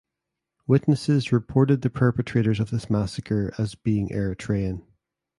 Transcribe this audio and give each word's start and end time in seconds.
Witnesses 0.65 1.31
reported 1.31 1.83
the 1.83 1.89
perpetrators 1.91 2.59
of 2.59 2.71
this 2.71 2.89
massacre 2.89 3.53
as 3.59 3.75
being 3.75 4.09
Eritrean. 4.09 4.81